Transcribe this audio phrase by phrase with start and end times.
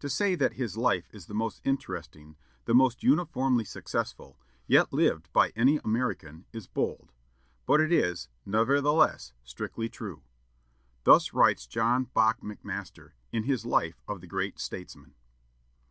[0.00, 2.36] "To say that his life is the most interesting,
[2.66, 7.10] the most uniformly successful, yet lived by any American, is bold.
[7.64, 10.20] But it is, nevertheless, strictly true."
[11.04, 15.14] Thus writes John Bach McMaster, in his life of the great statesman.